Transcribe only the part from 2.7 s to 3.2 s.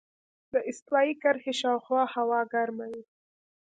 وي.